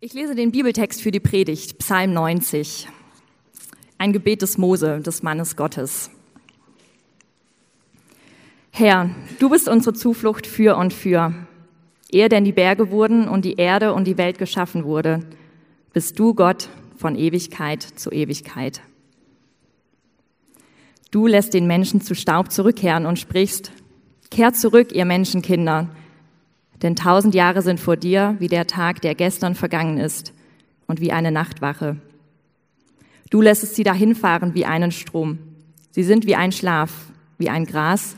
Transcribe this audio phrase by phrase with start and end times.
[0.00, 2.86] Ich lese den Bibeltext für die Predigt, Psalm 90.
[3.98, 6.12] Ein Gebet des Mose, des Mannes Gottes.
[8.70, 11.34] Herr, du bist unsere Zuflucht für und für.
[12.12, 15.18] Ehe denn die Berge wurden und die Erde und die Welt geschaffen wurde,
[15.92, 18.82] bist du Gott von Ewigkeit zu Ewigkeit.
[21.10, 23.72] Du lässt den Menschen zu Staub zurückkehren und sprichst,
[24.30, 25.88] kehrt zurück, ihr Menschenkinder,
[26.82, 30.32] denn tausend Jahre sind vor dir wie der Tag, der gestern vergangen ist
[30.86, 31.96] und wie eine Nachtwache.
[33.30, 35.38] Du lässt sie dahinfahren wie einen Strom.
[35.90, 38.16] Sie sind wie ein Schlaf, wie ein Gras,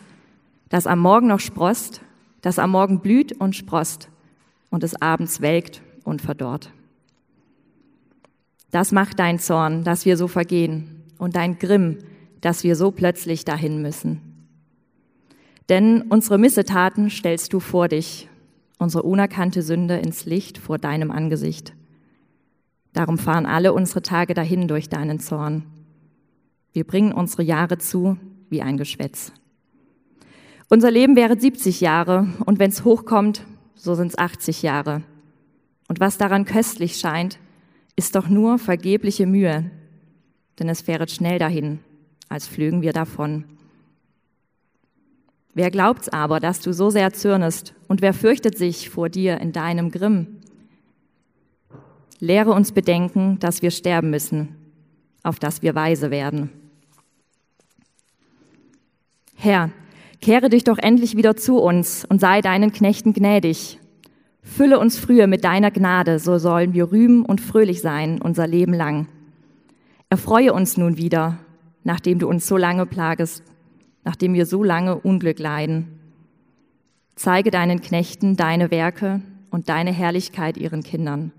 [0.68, 2.00] das am Morgen noch sprost,
[2.42, 4.08] das am Morgen blüht und sprost
[4.70, 6.70] und des Abends welkt und verdorrt.
[8.70, 11.98] Das macht dein Zorn, dass wir so vergehen, und dein Grimm,
[12.40, 14.22] dass wir so plötzlich dahin müssen.
[15.68, 18.29] Denn unsere Missetaten stellst du vor dich
[18.80, 21.74] unsere unerkannte Sünde ins Licht vor deinem Angesicht.
[22.92, 25.64] Darum fahren alle unsere Tage dahin durch deinen Zorn.
[26.72, 28.16] Wir bringen unsere Jahre zu
[28.48, 29.32] wie ein Geschwätz.
[30.68, 35.02] Unser Leben wäre 70 Jahre und wenn es hochkommt, so sind es 80 Jahre.
[35.88, 37.38] Und was daran köstlich scheint,
[37.96, 39.70] ist doch nur vergebliche Mühe,
[40.58, 41.80] denn es fähret schnell dahin,
[42.28, 43.44] als flögen wir davon.
[45.54, 49.52] Wer glaubt's aber, dass du so sehr zürnest, und wer fürchtet sich vor dir in
[49.52, 50.38] deinem Grimm?
[52.20, 54.54] Lehre uns bedenken, dass wir sterben müssen,
[55.22, 56.50] auf dass wir weise werden.
[59.34, 59.70] Herr,
[60.20, 63.80] kehre dich doch endlich wieder zu uns und sei deinen Knechten gnädig.
[64.42, 68.74] Fülle uns früher mit deiner Gnade, so sollen wir rühmen und fröhlich sein unser Leben
[68.74, 69.08] lang.
[70.10, 71.38] Erfreue uns nun wieder,
[71.84, 73.42] nachdem du uns so lange plagest
[74.04, 76.00] nachdem wir so lange Unglück leiden.
[77.16, 79.20] Zeige deinen Knechten deine Werke
[79.50, 81.32] und deine Herrlichkeit ihren Kindern.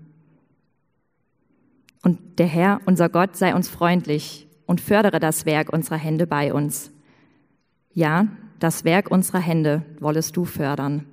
[2.02, 6.52] Und der Herr, unser Gott, sei uns freundlich und fördere das Werk unserer Hände bei
[6.52, 6.92] uns.
[7.92, 8.26] Ja,
[8.58, 11.06] das Werk unserer Hände wollest du fördern.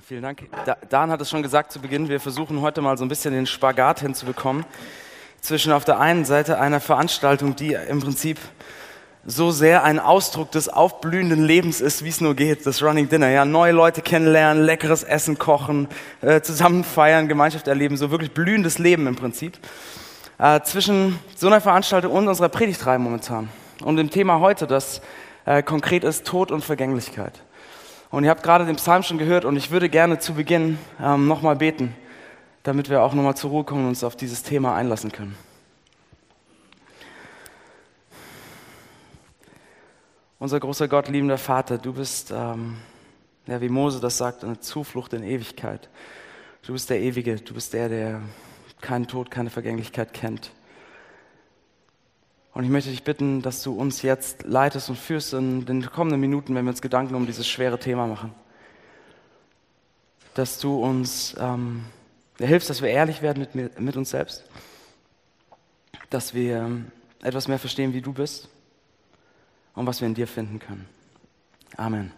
[0.00, 0.48] vielen Dank.
[0.88, 3.46] Dan hat es schon gesagt zu Beginn, wir versuchen heute mal so ein bisschen den
[3.46, 4.64] Spagat hinzubekommen
[5.40, 8.38] zwischen auf der einen Seite einer Veranstaltung, die im Prinzip
[9.24, 13.30] so sehr ein Ausdruck des aufblühenden Lebens ist, wie es nur geht, das Running Dinner.
[13.30, 15.88] Ja, neue Leute kennenlernen, leckeres Essen kochen,
[16.22, 19.58] äh, zusammen feiern, Gemeinschaft erleben, so wirklich blühendes Leben im Prinzip.
[20.38, 23.48] Äh, zwischen so einer Veranstaltung und unserer Predigtreihe momentan
[23.84, 25.00] und dem Thema heute, das
[25.44, 27.42] äh, konkret ist Tod und Vergänglichkeit.
[28.10, 31.28] Und ihr habt gerade den Psalm schon gehört und ich würde gerne zu Beginn ähm,
[31.28, 31.94] nochmal beten,
[32.64, 35.36] damit wir auch nochmal zur Ruhe kommen und uns auf dieses Thema einlassen können.
[40.42, 42.78] Unser großer Gott, liebender Vater, du bist, ähm,
[43.46, 45.88] ja, wie Mose das sagt, eine Zuflucht in Ewigkeit.
[46.66, 48.22] Du bist der Ewige, du bist der, der
[48.80, 50.50] keinen Tod, keine Vergänglichkeit kennt.
[52.54, 56.20] Und ich möchte dich bitten, dass du uns jetzt leitest und führst in den kommenden
[56.20, 58.34] Minuten, wenn wir uns Gedanken um dieses schwere Thema machen.
[60.34, 61.84] Dass du uns ähm,
[62.38, 64.42] hilfst, dass wir ehrlich werden mit, mit uns selbst.
[66.10, 66.80] Dass wir
[67.22, 68.48] etwas mehr verstehen, wie du bist
[69.74, 70.88] und was wir in dir finden können.
[71.76, 72.12] Amen.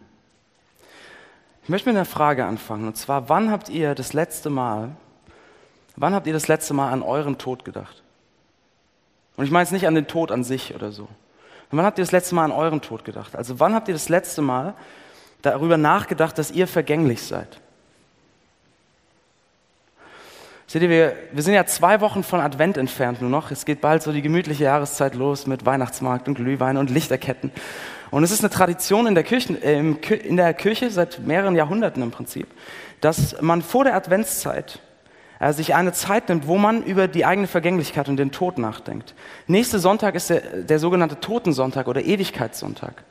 [1.62, 4.94] Ich möchte mit einer Frage anfangen, und zwar, wann habt ihr das letzte Mal,
[5.96, 8.02] wann habt ihr das letzte Mal an euren Tod gedacht?
[9.36, 11.08] Und ich meine jetzt nicht an den Tod an sich oder so.
[11.70, 13.34] Wann habt ihr das letzte Mal an euren Tod gedacht?
[13.34, 14.74] Also wann habt ihr das letzte Mal
[15.42, 17.60] darüber nachgedacht, dass ihr vergänglich seid?
[20.66, 23.50] Seht ihr, wir, wir sind ja zwei Wochen von Advent entfernt nur noch.
[23.50, 27.50] Es geht bald so die gemütliche Jahreszeit los mit Weihnachtsmarkt und Glühwein und Lichterketten.
[28.10, 32.02] Und es ist eine Tradition in der, Kirche, äh, in der Kirche seit mehreren Jahrhunderten
[32.02, 32.46] im Prinzip,
[33.00, 34.80] dass man vor der Adventszeit
[35.38, 39.14] äh, sich eine Zeit nimmt, wo man über die eigene Vergänglichkeit und den Tod nachdenkt.
[39.46, 43.04] Nächste Sonntag ist der, der sogenannte Totensonntag oder Ewigkeitssonntag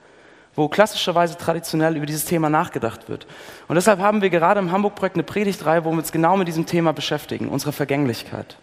[0.55, 3.25] wo klassischerweise traditionell über dieses Thema nachgedacht wird.
[3.67, 6.65] Und deshalb haben wir gerade im Hamburg-Projekt eine Predigtreihe, wo wir uns genau mit diesem
[6.65, 8.57] Thema beschäftigen, unsere Vergänglichkeit.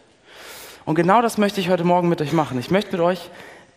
[0.84, 2.58] Und genau das möchte ich heute Morgen mit euch machen.
[2.58, 3.30] Ich möchte mit euch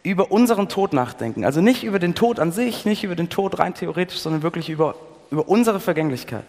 [0.03, 1.45] über unseren Tod nachdenken.
[1.45, 4.69] Also nicht über den Tod an sich, nicht über den Tod rein theoretisch, sondern wirklich
[4.69, 4.95] über,
[5.31, 6.45] über unsere Vergänglichkeit.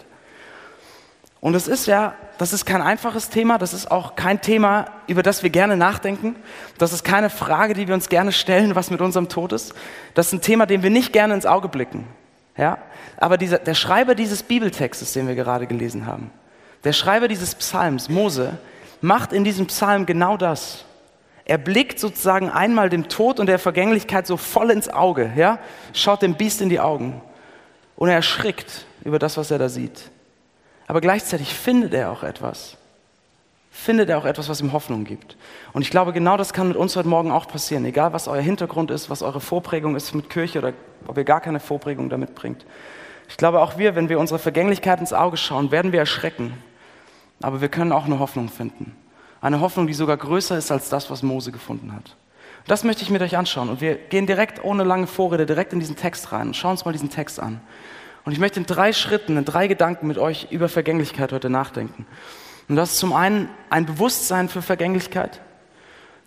[1.44, 5.23] Und es ist ja, das ist kein einfaches Thema, das ist auch kein Thema, über
[5.23, 6.37] das wir gerne nachdenken.
[6.79, 9.75] Das ist keine Frage, die wir uns gerne stellen, was mit unserem Tod ist.
[10.14, 12.06] Das ist ein Thema, dem wir nicht gerne ins Auge blicken.
[12.56, 12.79] Ja?
[13.19, 16.31] Aber dieser, der Schreiber dieses Bibeltextes, den wir gerade gelesen haben,
[16.82, 18.56] der Schreiber dieses Psalms, Mose,
[19.02, 20.87] macht in diesem Psalm genau das.
[21.44, 25.58] Er blickt sozusagen einmal dem Tod und der Vergänglichkeit so voll ins Auge, ja?
[25.93, 27.20] schaut dem Biest in die Augen
[27.96, 30.11] und er erschrickt über das, was er da sieht.
[30.86, 32.76] Aber gleichzeitig findet er auch etwas.
[33.70, 35.36] Findet er auch etwas, was ihm Hoffnung gibt.
[35.72, 37.84] Und ich glaube, genau das kann mit uns heute Morgen auch passieren.
[37.84, 40.72] Egal, was euer Hintergrund ist, was eure Vorprägung ist mit Kirche oder
[41.06, 42.64] ob ihr gar keine Vorprägung damit bringt.
[43.28, 46.54] Ich glaube, auch wir, wenn wir unsere Vergänglichkeit ins Auge schauen, werden wir erschrecken.
[47.42, 48.94] Aber wir können auch eine Hoffnung finden.
[49.40, 52.16] Eine Hoffnung, die sogar größer ist als das, was Mose gefunden hat.
[52.66, 53.69] Das möchte ich mit euch anschauen.
[53.69, 56.54] Und wir gehen direkt ohne lange Vorrede direkt in diesen Text rein.
[56.54, 57.60] Schauen uns mal diesen Text an.
[58.25, 62.06] Und ich möchte in drei Schritten, in drei Gedanken mit euch über Vergänglichkeit heute nachdenken.
[62.69, 65.41] Und das ist zum einen ein Bewusstsein für Vergänglichkeit,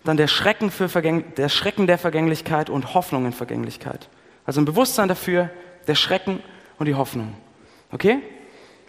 [0.04, 4.08] dann der Schrecken, für Vergäng der Schrecken der Vergänglichkeit und Hoffnung in Vergänglichkeit.
[4.46, 5.50] Also ein Bewusstsein dafür,
[5.88, 6.40] der Schrecken
[6.78, 7.34] und die Hoffnung.
[7.90, 8.18] Okay?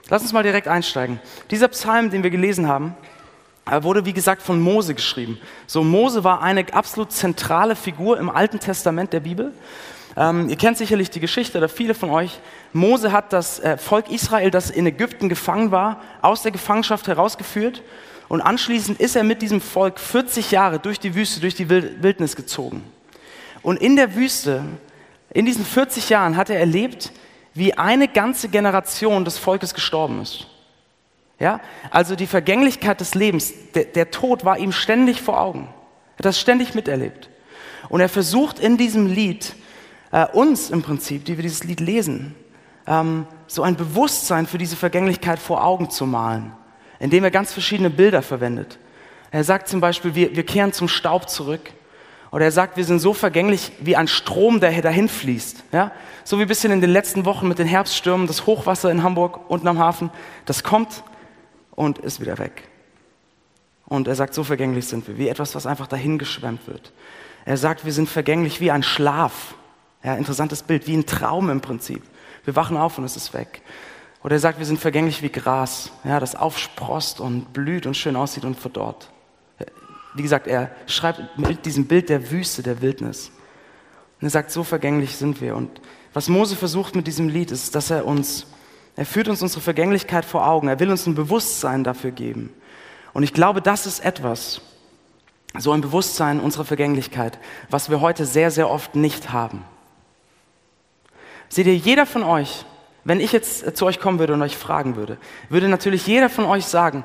[0.10, 1.20] Lass uns mal direkt einsteigen.
[1.50, 2.96] Dieser Psalm, den wir gelesen haben,
[3.82, 5.40] wurde wie gesagt von Mose geschrieben.
[5.68, 9.54] So Mose war eine absolut zentrale Figur im Alten Testament der Bibel.
[10.18, 12.40] Ähm, ihr kennt sicherlich die Geschichte, oder viele von euch.
[12.74, 17.84] Mose hat das äh, Volk Israel, das in Ägypten gefangen war, aus der Gefangenschaft herausgeführt.
[18.28, 22.36] Und anschließend ist er mit diesem Volk 40 Jahre durch die Wüste, durch die Wildnis
[22.36, 22.84] gezogen.
[23.62, 24.64] Und in der Wüste,
[25.32, 27.12] in diesen 40 Jahren, hat er erlebt,
[27.54, 30.48] wie eine ganze Generation des Volkes gestorben ist.
[31.40, 31.60] Ja?
[31.90, 35.68] Also die Vergänglichkeit des Lebens, der, der Tod war ihm ständig vor Augen.
[36.16, 37.30] Er hat das ständig miterlebt.
[37.90, 39.56] Und er versucht in diesem Lied,
[40.12, 42.36] äh, uns im Prinzip, die wir dieses Lied lesen,
[42.88, 46.54] ähm, so ein Bewusstsein für diese Vergänglichkeit vor Augen zu malen,
[47.00, 48.80] indem er ganz verschiedene Bilder verwendet.
[49.32, 51.72] Er sagt zum Beispiel, wir, wir kehren zum Staub zurück.
[52.32, 55.64] Oder er sagt, wir sind so vergänglich wie ein Strom, der dahin fließt.
[55.72, 55.92] Ja?
[56.24, 59.50] So wie ein bisschen in den letzten Wochen mit den Herbststürmen, das Hochwasser in Hamburg
[59.50, 60.12] unten am Hafen,
[60.46, 61.04] das kommt
[61.72, 62.68] und ist wieder weg.
[63.86, 66.94] Und er sagt, so vergänglich sind wir, wie etwas, was einfach dahin geschwemmt wird.
[67.46, 69.56] Er sagt, wir sind vergänglich wie ein Schlaf.
[70.04, 72.01] Ja, interessantes Bild, wie ein Traum im Prinzip.
[72.46, 73.62] Wir wachen auf und es ist weg.
[74.24, 78.16] Oder er sagt, wir sind vergänglich wie Gras, ja, das aufsprost und blüht und schön
[78.16, 79.12] aussieht und verdorrt.
[80.13, 83.31] Wie gesagt, er schreibt mit diesem Bild der Wüste, der Wildnis.
[84.19, 85.56] Und er sagt, so vergänglich sind wir.
[85.56, 85.81] Und
[86.13, 88.48] was Mose versucht mit diesem Lied ist, dass er uns,
[88.95, 90.68] er führt uns unsere Vergänglichkeit vor Augen.
[90.68, 92.52] Er will uns ein Bewusstsein dafür geben.
[93.13, 94.62] Und ich glaube, das ist etwas,
[95.57, 99.63] so ein Bewusstsein unserer Vergänglichkeit, was wir heute sehr, sehr oft nicht haben.
[101.50, 102.63] Seht ihr, jeder von euch,
[103.04, 105.18] wenn ich jetzt zu euch kommen würde und euch fragen würde,
[105.50, 107.04] würde natürlich jeder von euch sagen,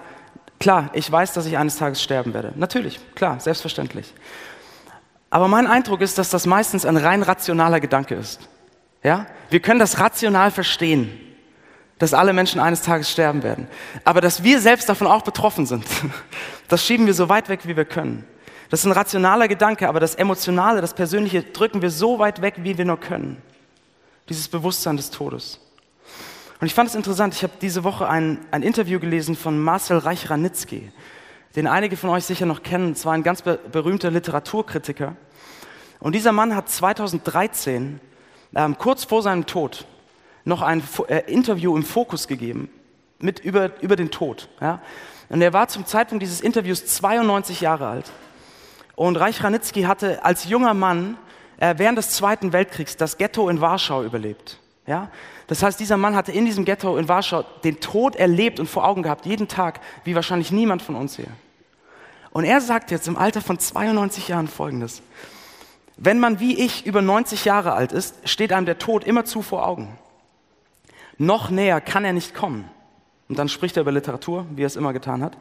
[0.61, 2.53] klar, ich weiß, dass ich eines Tages sterben werde.
[2.57, 4.13] Natürlich, klar, selbstverständlich.
[5.31, 8.49] Aber mein Eindruck ist, dass das meistens ein rein rationaler Gedanke ist.
[9.03, 9.27] Ja?
[9.49, 11.11] Wir können das rational verstehen,
[11.99, 13.67] dass alle Menschen eines Tages sterben werden.
[14.05, 15.87] Aber dass wir selbst davon auch betroffen sind,
[16.69, 18.25] das schieben wir so weit weg, wie wir können.
[18.69, 22.57] Das ist ein rationaler Gedanke, aber das Emotionale, das Persönliche drücken wir so weit weg,
[22.59, 23.41] wie wir nur können
[24.29, 25.61] dieses Bewusstsein des Todes.
[26.61, 29.99] Und ich fand es interessant, ich habe diese Woche ein, ein Interview gelesen von Marcel
[29.99, 30.93] Reich-Ranitzky,
[31.57, 32.93] den einige von euch sicher noch kennen.
[32.93, 35.17] Es war ein ganz berühmter Literaturkritiker.
[36.01, 38.01] Und dieser Mann hat 2013,
[38.55, 39.87] ähm, kurz vor seinem Tod,
[40.45, 42.69] noch ein äh, Interview im Fokus gegeben
[43.19, 44.49] mit über, über den Tod.
[44.61, 44.81] Ja?
[45.29, 48.13] Und er war zum Zeitpunkt dieses Interviews 92 Jahre alt.
[48.97, 51.17] Und Reich Ranitzky hatte als junger Mann
[51.59, 54.59] äh, während des Zweiten Weltkriegs das Ghetto in Warschau überlebt.
[54.87, 55.11] Ja?
[55.47, 58.87] Das heißt, dieser Mann hatte in diesem Ghetto in Warschau den Tod erlebt und vor
[58.87, 61.29] Augen gehabt, jeden Tag, wie wahrscheinlich niemand von uns hier.
[62.31, 65.03] Und er sagt jetzt im Alter von 92 Jahren Folgendes.
[65.97, 69.67] Wenn man wie ich über 90 Jahre alt ist, steht einem der Tod immerzu vor
[69.67, 69.97] Augen.
[71.17, 72.69] Noch näher kann er nicht kommen.
[73.29, 75.37] Und dann spricht er über Literatur, wie er es immer getan hat.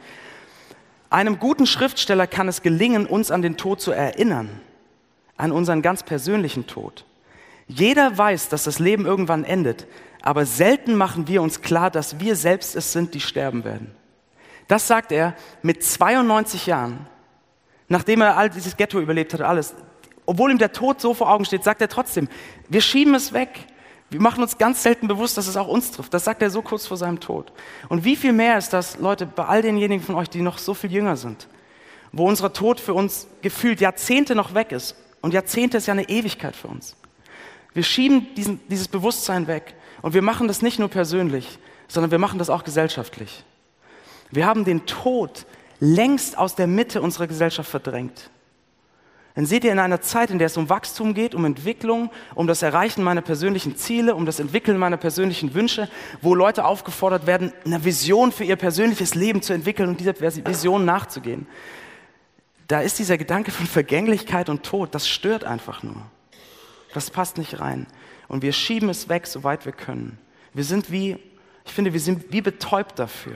[1.09, 4.61] Einem guten Schriftsteller kann es gelingen, uns an den Tod zu erinnern
[5.37, 7.05] an unseren ganz persönlichen Tod.
[7.67, 9.87] Jeder weiß, dass das Leben irgendwann endet,
[10.21, 13.91] aber selten machen wir uns klar, dass wir selbst es sind, die sterben werden.
[14.67, 17.07] Das sagt er mit 92 Jahren,
[17.89, 19.75] nachdem er all dieses Ghetto überlebt hat, alles.
[20.25, 22.29] Obwohl ihm der Tod so vor Augen steht, sagt er trotzdem,
[22.69, 23.49] wir schieben es weg.
[24.09, 26.13] Wir machen uns ganz selten bewusst, dass es auch uns trifft.
[26.13, 27.51] Das sagt er so kurz vor seinem Tod.
[27.89, 30.73] Und wie viel mehr ist das, Leute, bei all denjenigen von euch, die noch so
[30.73, 31.47] viel jünger sind,
[32.11, 36.09] wo unser Tod für uns gefühlt Jahrzehnte noch weg ist und Jahrzehnte ist ja eine
[36.09, 36.97] Ewigkeit für uns.
[37.73, 39.73] Wir schieben diesen, dieses Bewusstsein weg.
[40.01, 43.45] Und wir machen das nicht nur persönlich, sondern wir machen das auch gesellschaftlich.
[44.31, 45.45] Wir haben den Tod
[45.79, 48.31] längst aus der Mitte unserer Gesellschaft verdrängt.
[49.35, 52.45] Dann seht ihr in einer Zeit, in der es um Wachstum geht, um Entwicklung, um
[52.45, 55.89] das Erreichen meiner persönlichen Ziele, um das Entwickeln meiner persönlichen Wünsche,
[56.21, 60.83] wo Leute aufgefordert werden, eine Vision für ihr persönliches Leben zu entwickeln und dieser Vision
[60.83, 61.47] nachzugehen
[62.67, 66.01] da ist dieser Gedanke von Vergänglichkeit und Tod, das stört einfach nur.
[66.93, 67.87] Das passt nicht rein.
[68.27, 70.17] Und wir schieben es weg, soweit wir können.
[70.53, 71.17] Wir sind wie
[71.65, 73.35] Ich finde, wir sind wie betäubt dafür.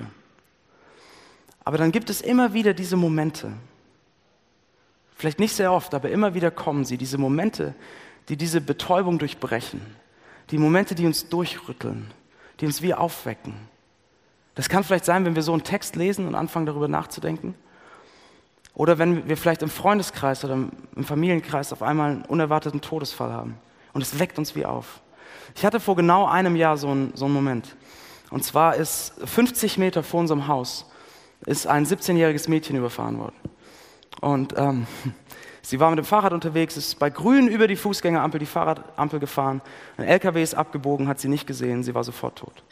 [1.64, 3.52] Aber dann gibt es immer wieder diese Momente.
[5.16, 7.74] Vielleicht nicht sehr oft, aber immer wieder kommen sie, diese Momente,
[8.30, 9.82] die diese Betäubung durchbrechen.
[10.52, 12.14] Die Momente, die uns durchrütteln,
[12.60, 13.56] die uns wie aufwecken.
[14.56, 17.56] Das kann vielleicht sein, wenn wir so einen Text lesen und anfangen darüber nachzudenken.
[18.78, 23.58] Oder wenn wir vielleicht im Freundeskreis oder im Familienkreis auf einmal einen unerwarteten Todesfall haben.
[23.92, 25.02] Und es weckt uns wie auf.
[25.56, 27.76] Ich hatte vor genau einem Jahr so einen, so einen Moment.
[28.30, 30.86] Und zwar ist 50 Meter vor unserem Haus
[31.48, 33.36] ist ein 17-jähriges Mädchen überfahren worden.
[34.22, 34.86] Und ähm,
[35.64, 39.62] sie war mit dem Fahrrad unterwegs, ist bei Grün über die Fußgängerampel die Fahrradampel gefahren.
[39.98, 42.64] Ein LKW ist abgebogen, hat sie nicht gesehen, sie war sofort tot.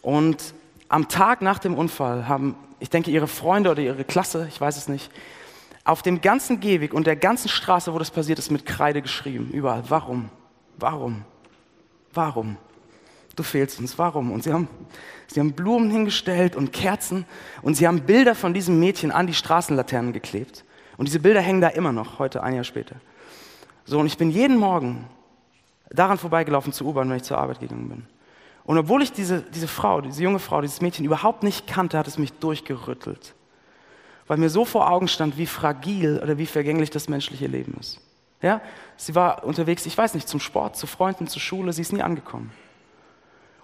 [0.00, 0.54] Und
[0.88, 4.76] am Tag nach dem Unfall haben, ich denke, ihre Freunde oder ihre Klasse, ich weiß
[4.76, 5.10] es nicht,
[5.84, 9.48] auf dem ganzen Gehweg und der ganzen Straße, wo das passiert ist, mit Kreide geschrieben.
[9.54, 9.84] Überall.
[9.88, 10.28] Warum?
[10.76, 11.24] Warum?
[12.12, 12.58] Warum?
[13.36, 13.98] Du fehlst uns.
[13.98, 14.30] Warum?
[14.30, 14.68] Und sie haben,
[15.28, 17.24] sie haben Blumen hingestellt und Kerzen
[17.62, 20.62] und sie haben Bilder von diesem Mädchen an die Straßenlaternen geklebt.
[20.98, 22.96] Und diese Bilder hängen da immer noch, heute ein Jahr später.
[23.86, 25.06] So, und ich bin jeden Morgen
[25.88, 28.06] daran vorbeigelaufen zur U-Bahn, wenn ich zur Arbeit gegangen bin.
[28.64, 32.08] Und obwohl ich diese, diese Frau, diese junge Frau, dieses Mädchen überhaupt nicht kannte, hat
[32.08, 33.34] es mich durchgerüttelt.
[34.26, 38.00] Weil mir so vor Augen stand, wie fragil oder wie vergänglich das menschliche Leben ist.
[38.40, 38.62] Ja?
[38.96, 42.02] Sie war unterwegs, ich weiß nicht, zum Sport, zu Freunden, zur Schule, sie ist nie
[42.02, 42.52] angekommen.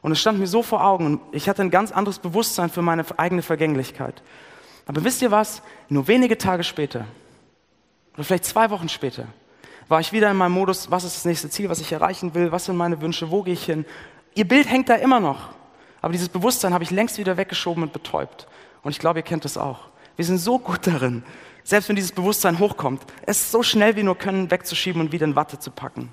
[0.02, 2.83] Und es stand mir so vor Augen und ich hatte ein ganz anderes Bewusstsein für
[2.83, 4.23] meine eigene Vergänglichkeit.
[4.87, 5.62] Aber wisst ihr was?
[5.88, 7.04] Nur wenige Tage später,
[8.14, 9.26] oder vielleicht zwei Wochen später,
[9.88, 12.52] war ich wieder in meinem Modus, was ist das nächste Ziel, was ich erreichen will,
[12.52, 13.85] was sind meine Wünsche, wo gehe ich hin.
[14.35, 15.51] Ihr Bild hängt da immer noch.
[16.03, 18.47] Aber dieses Bewusstsein habe ich längst wieder weggeschoben und betäubt.
[18.83, 19.89] Und ich glaube, ihr kennt das auch.
[20.17, 21.23] Wir sind so gut darin,
[21.65, 25.37] selbst wenn dieses Bewusstsein hochkommt, es so schnell wie nur können wegzuschieben und wieder in
[25.37, 26.13] Watte zu packen.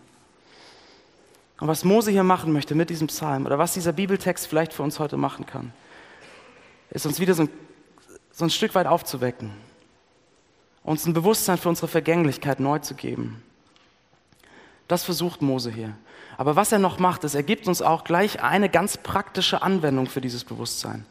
[1.59, 4.83] Und was Mose hier machen möchte mit diesem Psalm oder was dieser Bibeltext vielleicht für
[4.83, 5.73] uns heute machen kann,
[6.91, 7.49] ist uns wieder so ein,
[8.31, 9.51] so ein Stück weit aufzuwecken,
[10.83, 13.41] uns ein Bewusstsein für unsere Vergänglichkeit neu zu geben.
[14.87, 15.95] Das versucht Mose hier.
[16.37, 20.07] Aber was er noch macht, ist, er gibt uns auch gleich eine ganz praktische Anwendung
[20.07, 21.05] für dieses Bewusstsein.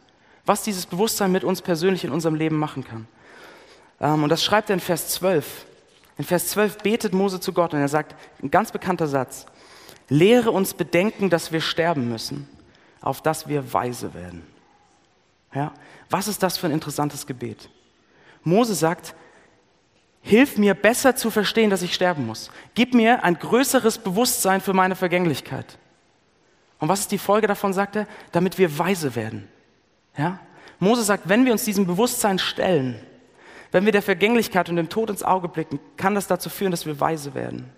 [0.45, 3.09] Was dieses Bewusstsein mit uns persönlich in unserem Leben machen kann.
[4.01, 5.67] Ähm, und das schreibt er in Vers 12.
[6.19, 9.47] In Vers 12 betet Mose zu Gott und er sagt, ein ganz bekannter Satz,
[10.09, 12.49] Lehre uns bedenken, dass wir sterben müssen,
[13.01, 14.47] auf dass wir weise werden.
[15.53, 15.73] Ja?
[16.11, 17.69] Was ist das für ein interessantes Gebet?
[18.45, 19.15] Mose sagt,
[20.27, 22.51] hilf mir besser zu verstehen, dass ich sterben muss.
[22.75, 25.79] Gib mir ein größeres Bewusstsein für meine Vergänglichkeit.
[26.81, 28.09] Und was ist die Folge davon, sagt er?
[28.33, 29.49] Damit wir weise werden.
[30.19, 30.41] Ja?
[30.81, 33.01] Mose sagt, wenn wir uns diesem Bewusstsein stellen,
[33.71, 36.87] wenn wir der Vergänglichkeit und dem Tod ins Auge blicken, kann das dazu führen, dass
[36.87, 37.71] wir weise werden.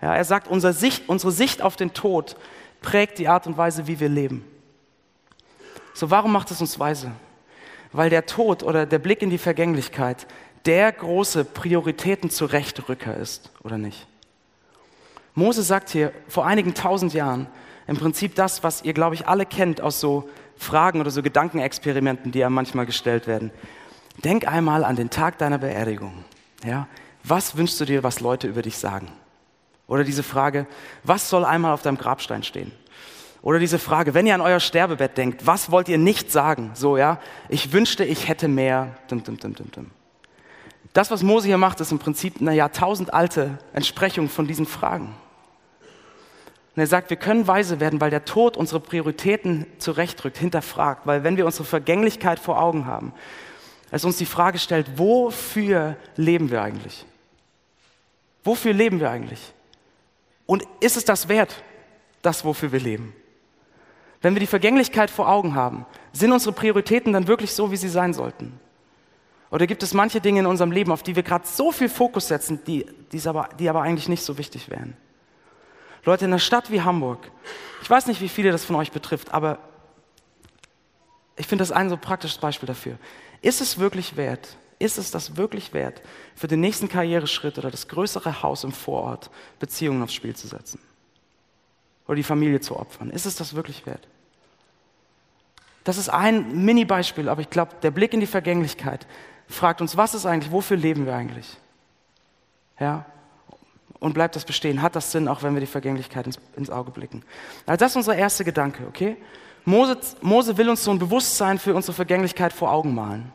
[0.00, 2.36] Ja, er sagt, unsere Sicht, unsere Sicht auf den Tod
[2.80, 4.44] prägt die Art und Weise, wie wir leben.
[5.92, 7.12] So, warum macht es uns weise?
[7.92, 10.26] Weil der Tod oder der Blick in die Vergänglichkeit
[10.66, 14.06] der große Prioritäten zurechtrücker ist, oder nicht?
[15.34, 17.46] Mose sagt hier vor einigen tausend Jahren
[17.86, 22.32] im Prinzip das, was ihr, glaube ich, alle kennt aus so Fragen oder so Gedankenexperimenten,
[22.32, 23.50] die ja manchmal gestellt werden.
[24.22, 26.24] Denk einmal an den Tag deiner Beerdigung.
[26.64, 26.86] Ja?
[27.24, 29.08] Was wünschst du dir, was Leute über dich sagen?
[29.86, 30.66] Oder diese Frage,
[31.02, 32.72] was soll einmal auf deinem Grabstein stehen?
[33.42, 36.70] Oder diese Frage, wenn ihr an euer Sterbebett denkt, was wollt ihr nicht sagen?
[36.72, 38.96] So, ja, ich wünschte, ich hätte mehr.
[39.08, 39.90] Dum, dum, dum, dum, dum.
[40.94, 45.14] Das, was Mose hier macht, ist im Prinzip eine jahrtausendalte Entsprechung von diesen Fragen.
[46.76, 51.24] Und er sagt, wir können weise werden, weil der Tod unsere Prioritäten zurechtrückt, hinterfragt, weil
[51.24, 53.12] wenn wir unsere Vergänglichkeit vor Augen haben,
[53.90, 57.04] es uns die Frage stellt, wofür leben wir eigentlich?
[58.44, 59.52] Wofür leben wir eigentlich?
[60.46, 61.62] Und ist es das wert,
[62.22, 63.14] das, wofür wir leben?
[64.22, 67.88] Wenn wir die Vergänglichkeit vor Augen haben, sind unsere Prioritäten dann wirklich so, wie sie
[67.88, 68.60] sein sollten?
[69.54, 72.26] Oder gibt es manche Dinge in unserem Leben, auf die wir gerade so viel Fokus
[72.26, 72.86] setzen, die,
[73.24, 74.96] aber, die aber eigentlich nicht so wichtig wären?
[76.04, 77.30] Leute, in einer Stadt wie Hamburg,
[77.80, 79.60] ich weiß nicht, wie viele das von euch betrifft, aber
[81.36, 82.98] ich finde das ein so praktisches Beispiel dafür.
[83.42, 86.02] Ist es wirklich wert, ist es das wirklich wert,
[86.34, 89.30] für den nächsten Karriereschritt oder das größere Haus im Vorort
[89.60, 90.80] Beziehungen aufs Spiel zu setzen?
[92.08, 93.08] Oder die Familie zu opfern?
[93.08, 94.08] Ist es das wirklich wert?
[95.84, 99.06] Das ist ein Mini-Beispiel, aber ich glaube, der Blick in die Vergänglichkeit
[99.48, 101.56] fragt uns, was ist eigentlich, wofür leben wir eigentlich?
[102.78, 103.06] Ja?
[104.00, 104.82] Und bleibt das bestehen?
[104.82, 107.22] Hat das Sinn, auch wenn wir die Vergänglichkeit ins, ins Auge blicken?
[107.66, 109.16] Also das ist unser erster Gedanke, okay?
[109.64, 113.32] Mose, Mose will uns so ein Bewusstsein für unsere Vergänglichkeit vor Augen malen.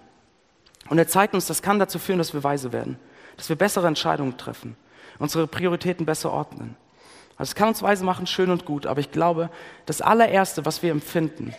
[0.89, 2.99] Und er zeigt uns, das kann dazu führen, dass wir weise werden,
[3.37, 4.75] dass wir bessere Entscheidungen treffen,
[5.17, 6.75] unsere Prioritäten besser ordnen.
[7.37, 9.49] Also es kann uns weise machen, schön und gut, aber ich glaube,
[9.85, 11.53] das allererste, was wir empfinden,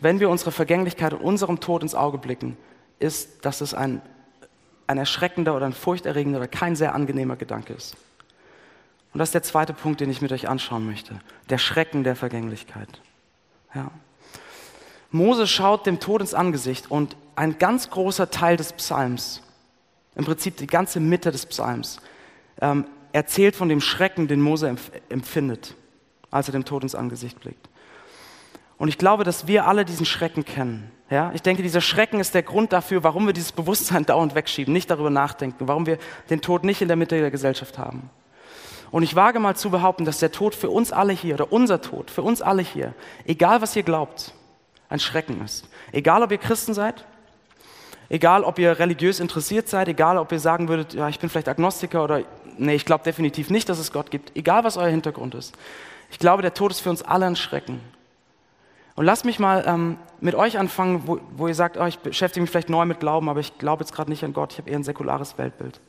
[0.00, 2.56] wenn wir unsere Vergänglichkeit und unserem Tod ins Auge blicken,
[2.98, 4.00] ist, dass es ein,
[4.86, 7.96] ein erschreckender oder ein furchterregender oder kein sehr angenehmer Gedanke ist.
[9.12, 11.18] Und das ist der zweite Punkt, den ich mit euch anschauen möchte.
[11.48, 13.00] Der Schrecken der Vergänglichkeit.
[13.74, 13.90] Ja.
[15.10, 19.42] Mose schaut dem Tod ins Angesicht und ein ganz großer Teil des Psalms,
[20.14, 22.00] im Prinzip die ganze Mitte des Psalms,
[22.60, 24.76] ähm, erzählt von dem Schrecken, den Mose
[25.08, 25.74] empfindet,
[26.30, 27.68] als er dem Tod ins Angesicht blickt.
[28.78, 30.90] Und ich glaube, dass wir alle diesen Schrecken kennen.
[31.10, 31.30] Ja?
[31.34, 34.90] Ich denke, dieser Schrecken ist der Grund dafür, warum wir dieses Bewusstsein dauernd wegschieben, nicht
[34.90, 35.98] darüber nachdenken, warum wir
[36.30, 38.10] den Tod nicht in der Mitte der Gesellschaft haben.
[38.90, 41.80] Und ich wage mal zu behaupten, dass der Tod für uns alle hier, oder unser
[41.80, 42.94] Tod, für uns alle hier,
[43.24, 44.32] egal was ihr glaubt,
[44.88, 45.68] ein Schrecken ist.
[45.92, 47.04] Egal, ob ihr Christen seid,
[48.08, 51.48] egal, ob ihr religiös interessiert seid, egal, ob ihr sagen würdet, ja, ich bin vielleicht
[51.48, 52.22] Agnostiker oder
[52.56, 55.54] nee, ich glaube definitiv nicht, dass es Gott gibt, egal, was euer Hintergrund ist.
[56.10, 57.80] Ich glaube, der Tod ist für uns alle ein Schrecken.
[58.96, 62.40] Und lasst mich mal ähm, mit euch anfangen, wo, wo ihr sagt, oh, ich beschäftige
[62.40, 64.70] mich vielleicht neu mit Glauben, aber ich glaube jetzt gerade nicht an Gott, ich habe
[64.70, 65.80] eher ein säkulares Weltbild.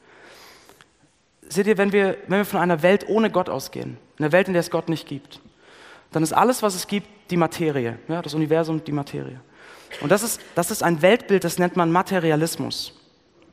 [1.48, 4.54] Seht ihr, wenn wir, wenn wir von einer Welt ohne Gott ausgehen, einer Welt, in
[4.54, 5.40] der es Gott nicht gibt,
[6.12, 9.40] dann ist alles, was es gibt, die Materie, ja, das Universum, die Materie.
[10.02, 12.94] Und das ist, das ist ein Weltbild, das nennt man Materialismus.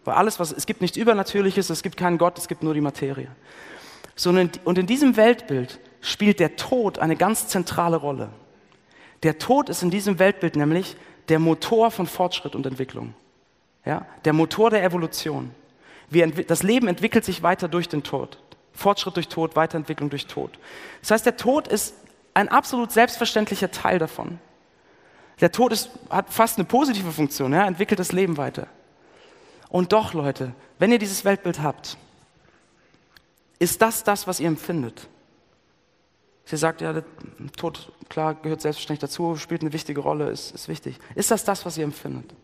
[0.05, 2.81] Weil alles, was, es gibt nichts Übernatürliches, es gibt keinen Gott, es gibt nur die
[2.81, 3.29] Materie.
[4.17, 8.31] So, und in diesem Weltbild spielt der Tod eine ganz zentrale Rolle.
[9.25, 10.97] Der Tod ist in diesem Weltbild nämlich
[11.29, 13.15] der Motor von Fortschritt und Entwicklung.
[13.85, 14.07] Ja?
[14.25, 15.51] Der Motor der Evolution.
[16.11, 18.39] Wir, das Leben entwickelt sich weiter durch den Tod.
[18.75, 20.59] Fortschritt durch Tod, Weiterentwicklung durch Tod.
[21.01, 21.95] Das heißt, der Tod ist
[22.35, 24.39] ein absolut selbstverständlicher Teil davon.
[25.41, 28.67] Der Tod ist, hat fast eine positive Funktion, ja, entwickelt das Leben weiter.
[29.69, 31.97] Und doch, Leute, wenn ihr dieses Weltbild habt,
[33.59, 35.09] ist das das, was ihr empfindet.
[36.45, 37.05] Sie sagt, ja, der
[37.57, 40.99] Tod, klar, gehört selbstverständlich dazu, spielt eine wichtige Rolle, ist, ist wichtig.
[41.15, 42.35] Ist das das, was ihr empfindet?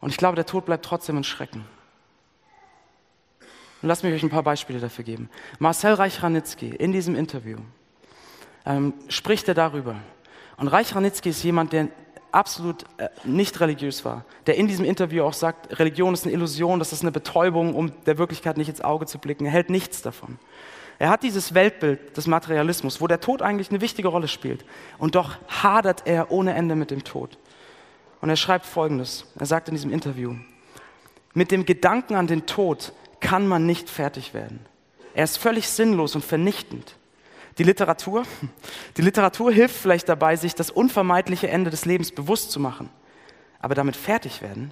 [0.00, 1.64] Und ich glaube, der Tod bleibt trotzdem ein Schrecken.
[3.82, 5.28] Und lasst mich euch ein paar Beispiele dafür geben.
[5.58, 7.58] Marcel Reich-Ranitzky in diesem Interview
[8.64, 9.96] ähm, spricht er darüber.
[10.56, 11.88] Und Reich-Ranitzky ist jemand, der
[12.30, 16.78] absolut äh, nicht religiös war, der in diesem Interview auch sagt, Religion ist eine Illusion,
[16.78, 19.44] das ist eine Betäubung, um der Wirklichkeit nicht ins Auge zu blicken.
[19.44, 20.38] Er hält nichts davon.
[21.02, 24.64] Er hat dieses Weltbild des Materialismus, wo der Tod eigentlich eine wichtige Rolle spielt.
[24.98, 27.38] Und doch hadert er ohne Ende mit dem Tod.
[28.20, 29.24] Und er schreibt Folgendes.
[29.36, 30.36] Er sagt in diesem Interview,
[31.34, 34.60] mit dem Gedanken an den Tod kann man nicht fertig werden.
[35.12, 36.94] Er ist völlig sinnlos und vernichtend.
[37.58, 38.22] Die Literatur,
[38.96, 42.90] die Literatur hilft vielleicht dabei, sich das unvermeidliche Ende des Lebens bewusst zu machen.
[43.58, 44.70] Aber damit fertig werden,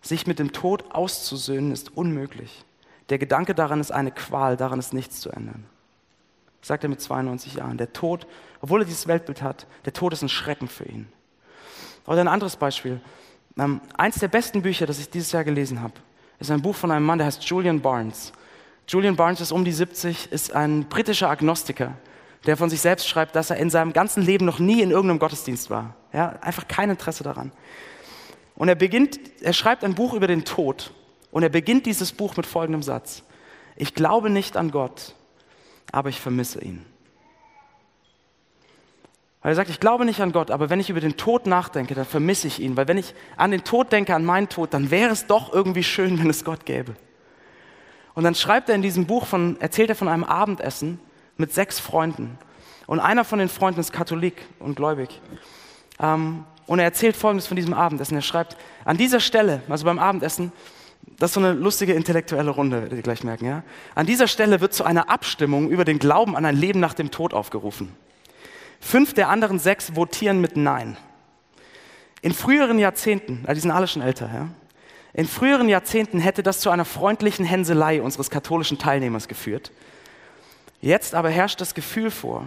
[0.00, 2.64] sich mit dem Tod auszusöhnen, ist unmöglich.
[3.10, 5.64] Der Gedanke daran ist eine Qual, daran ist nichts zu ändern.
[6.60, 7.78] Sagt er mit 92 Jahren.
[7.78, 8.26] Der Tod,
[8.60, 11.08] obwohl er dieses Weltbild hat, der Tod ist ein Schrecken für ihn.
[12.06, 13.00] Oder ein anderes Beispiel.
[13.58, 15.94] Ähm, eins der besten Bücher, das ich dieses Jahr gelesen habe,
[16.38, 18.32] ist ein Buch von einem Mann, der heißt Julian Barnes.
[18.86, 21.94] Julian Barnes ist um die 70, ist ein britischer Agnostiker,
[22.46, 25.18] der von sich selbst schreibt, dass er in seinem ganzen Leben noch nie in irgendeinem
[25.18, 25.94] Gottesdienst war.
[26.12, 27.52] Ja, einfach kein Interesse daran.
[28.54, 30.92] Und er beginnt, er schreibt ein Buch über den Tod
[31.38, 33.22] und er beginnt dieses Buch mit folgendem Satz.
[33.76, 35.14] Ich glaube nicht an Gott,
[35.92, 36.84] aber ich vermisse ihn.
[39.40, 41.94] Weil er sagt, ich glaube nicht an Gott, aber wenn ich über den Tod nachdenke,
[41.94, 42.76] dann vermisse ich ihn.
[42.76, 45.84] Weil wenn ich an den Tod denke, an meinen Tod, dann wäre es doch irgendwie
[45.84, 46.96] schön, wenn es Gott gäbe.
[48.14, 50.98] Und dann schreibt er in diesem Buch von, erzählt er von einem Abendessen
[51.36, 52.36] mit sechs Freunden.
[52.88, 55.20] Und einer von den Freunden ist Katholik und gläubig.
[56.00, 58.16] Ähm, und er erzählt Folgendes von diesem Abendessen.
[58.16, 60.50] Er schreibt, an dieser Stelle, also beim Abendessen,
[61.18, 63.46] das ist so eine lustige intellektuelle Runde, werdet ihr gleich merken.
[63.46, 63.64] Ja?
[63.96, 67.10] An dieser Stelle wird zu einer Abstimmung über den Glauben an ein Leben nach dem
[67.10, 67.92] Tod aufgerufen.
[68.80, 70.96] Fünf der anderen sechs votieren mit Nein.
[72.22, 74.48] In früheren Jahrzehnten, also die sind alle schon älter, ja?
[75.12, 79.72] in früheren Jahrzehnten hätte das zu einer freundlichen Hänselei unseres katholischen Teilnehmers geführt.
[80.80, 82.46] Jetzt aber herrscht das Gefühl vor,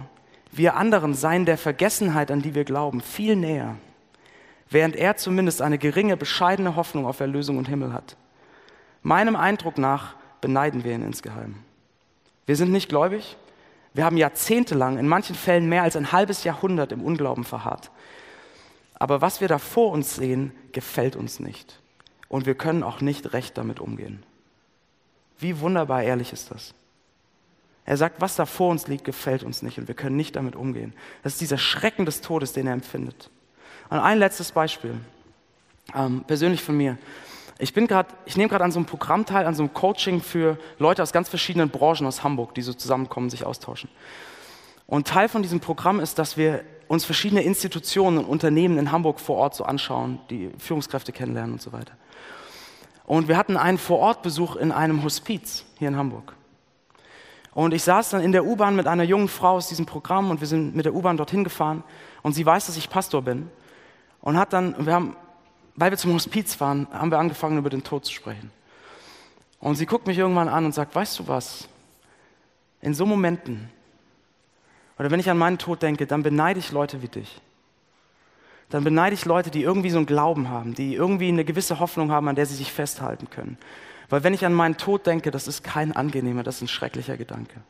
[0.50, 3.76] wir anderen seien der Vergessenheit, an die wir glauben, viel näher,
[4.70, 8.16] während er zumindest eine geringe, bescheidene Hoffnung auf Erlösung und Himmel hat.
[9.02, 11.56] Meinem Eindruck nach beneiden wir ihn insgeheim.
[12.46, 13.36] Wir sind nicht gläubig.
[13.94, 17.90] Wir haben jahrzehntelang, in manchen Fällen mehr als ein halbes Jahrhundert im Unglauben verharrt.
[18.94, 21.80] Aber was wir da vor uns sehen, gefällt uns nicht.
[22.28, 24.22] Und wir können auch nicht recht damit umgehen.
[25.38, 26.72] Wie wunderbar ehrlich ist das?
[27.84, 30.54] Er sagt, was da vor uns liegt, gefällt uns nicht und wir können nicht damit
[30.54, 30.94] umgehen.
[31.22, 33.28] Das ist dieser Schrecken des Todes, den er empfindet.
[33.90, 34.94] Und ein letztes Beispiel,
[35.94, 36.96] ähm, persönlich von mir.
[37.62, 40.20] Ich bin gerade, ich nehme gerade an so einem Programm teil, an so einem Coaching
[40.20, 43.88] für Leute aus ganz verschiedenen Branchen aus Hamburg, die so zusammenkommen, sich austauschen.
[44.88, 49.20] Und Teil von diesem Programm ist, dass wir uns verschiedene Institutionen und Unternehmen in Hamburg
[49.20, 51.92] vor Ort so anschauen, die Führungskräfte kennenlernen und so weiter.
[53.04, 56.34] Und wir hatten einen Vorortbesuch in einem Hospiz hier in Hamburg.
[57.54, 60.40] Und ich saß dann in der U-Bahn mit einer jungen Frau aus diesem Programm und
[60.40, 61.84] wir sind mit der U-Bahn dorthin gefahren
[62.22, 63.48] und sie weiß, dass ich Pastor bin
[64.20, 65.16] und hat dann, wir haben,
[65.76, 68.50] weil wir zum Hospiz fahren, haben wir angefangen über den Tod zu sprechen.
[69.60, 71.68] Und sie guckt mich irgendwann an und sagt, weißt du was?
[72.80, 73.70] In so Momenten,
[74.98, 77.40] oder wenn ich an meinen Tod denke, dann beneide ich Leute wie dich.
[78.68, 82.10] Dann beneide ich Leute, die irgendwie so einen Glauben haben, die irgendwie eine gewisse Hoffnung
[82.10, 83.58] haben, an der sie sich festhalten können.
[84.08, 87.16] Weil wenn ich an meinen Tod denke, das ist kein angenehmer, das ist ein schrecklicher
[87.16, 87.62] Gedanke.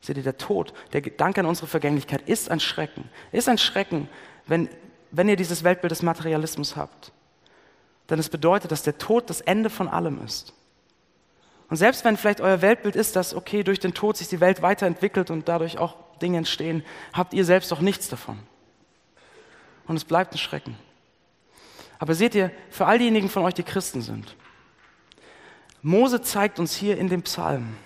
[0.00, 3.08] Seht ihr, der Tod, der Gedanke an unsere Vergänglichkeit ist ein Schrecken.
[3.32, 4.08] Ist ein Schrecken,
[4.46, 4.68] wenn,
[5.16, 7.10] wenn ihr dieses Weltbild des Materialismus habt.
[8.10, 10.52] Denn es bedeutet, dass der Tod das Ende von allem ist.
[11.70, 14.60] Und selbst wenn vielleicht euer Weltbild ist, dass, okay, durch den Tod sich die Welt
[14.60, 18.38] weiterentwickelt und dadurch auch Dinge entstehen, habt ihr selbst doch nichts davon.
[19.86, 20.76] Und es bleibt ein Schrecken.
[21.98, 24.36] Aber seht ihr, für all diejenigen von euch, die Christen sind,
[25.80, 27.76] Mose zeigt uns hier in dem Psalm,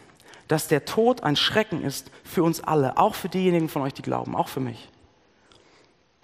[0.48, 4.02] dass der Tod ein Schrecken ist für uns alle, auch für diejenigen von euch, die
[4.02, 4.88] glauben, auch für mich.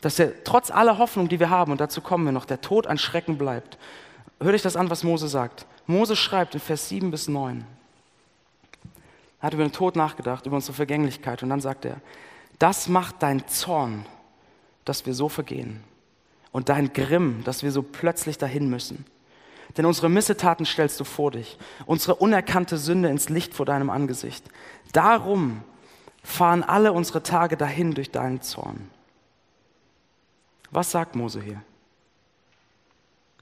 [0.01, 2.87] Dass er trotz aller Hoffnung, die wir haben, und dazu kommen wir noch, der Tod
[2.87, 3.79] ein Schrecken bleibt.
[4.41, 5.67] Hört euch das an, was Mose sagt.
[5.87, 7.65] Mose schreibt in Vers 7 bis 9.
[9.41, 11.43] Er hat über den Tod nachgedacht, über unsere Vergänglichkeit.
[11.43, 12.01] Und dann sagt er,
[12.59, 14.07] das macht dein Zorn,
[14.85, 15.83] dass wir so vergehen.
[16.53, 19.05] Und dein Grimm, dass wir so plötzlich dahin müssen.
[19.77, 24.45] Denn unsere Missetaten stellst du vor dich, unsere unerkannte Sünde ins Licht vor deinem Angesicht.
[24.93, 25.63] Darum
[26.23, 28.91] fahren alle unsere Tage dahin durch deinen Zorn.
[30.71, 31.63] Was sagt Mose hier?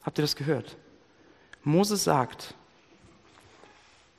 [0.02, 0.76] Habt ihr das gehört?
[1.62, 2.54] Mose sagt,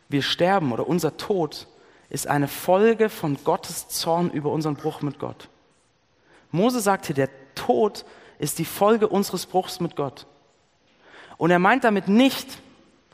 [0.09, 1.67] wir sterben oder unser Tod
[2.09, 5.49] ist eine Folge von Gottes Zorn über unseren Bruch mit Gott.
[6.51, 8.05] Mose sagt hier, der Tod
[8.39, 10.25] ist die Folge unseres Bruchs mit Gott.
[11.37, 12.59] Und er meint damit nicht,